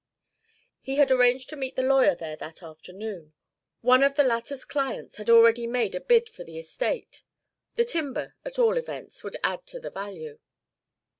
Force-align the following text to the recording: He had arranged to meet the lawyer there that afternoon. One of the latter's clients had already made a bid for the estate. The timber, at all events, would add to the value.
He 0.81 0.95
had 0.95 1.11
arranged 1.11 1.47
to 1.49 1.55
meet 1.55 1.75
the 1.75 1.83
lawyer 1.83 2.15
there 2.15 2.35
that 2.37 2.63
afternoon. 2.63 3.33
One 3.81 4.01
of 4.01 4.15
the 4.15 4.23
latter's 4.23 4.65
clients 4.65 5.17
had 5.17 5.29
already 5.29 5.67
made 5.67 5.93
a 5.93 6.01
bid 6.01 6.27
for 6.27 6.43
the 6.43 6.57
estate. 6.57 7.21
The 7.75 7.85
timber, 7.85 8.33
at 8.43 8.57
all 8.57 8.77
events, 8.79 9.23
would 9.23 9.37
add 9.43 9.67
to 9.67 9.79
the 9.79 9.91
value. 9.91 10.39